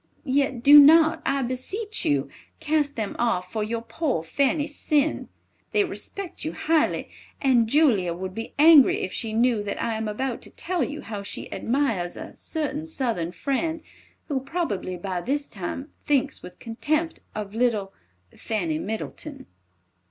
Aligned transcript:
Yet 0.25 0.63
do 0.63 0.79
not, 0.79 1.21
I 1.27 1.43
beseech 1.43 2.05
you, 2.05 2.27
cast 2.59 2.95
them 2.95 3.15
off 3.19 3.51
for 3.51 3.63
your 3.63 3.83
poor 3.83 4.23
Fanny's 4.23 4.73
sin. 4.73 5.29
They 5.73 5.83
respect 5.83 6.43
you 6.43 6.53
highly, 6.53 7.11
and 7.39 7.67
Julia 7.67 8.15
would 8.15 8.33
be 8.33 8.55
angry 8.57 9.01
if 9.01 9.13
she 9.13 9.31
knew 9.31 9.61
that 9.61 9.79
I 9.79 9.93
am 9.93 10.07
about 10.07 10.41
to 10.41 10.49
tell 10.49 10.83
you 10.83 11.01
how 11.01 11.21
she 11.21 11.53
admires 11.53 12.17
a 12.17 12.35
certain 12.35 12.87
Southern 12.87 13.31
friend, 13.31 13.83
who 14.27 14.39
probably, 14.39 14.97
by 14.97 15.21
this 15.21 15.45
time, 15.45 15.91
thinks 16.03 16.41
with 16.41 16.57
contempt 16.57 17.19
of 17.35 17.53
little 17.53 17.93
"FANNY 18.35 18.79
MIDDLETON." 18.79 19.45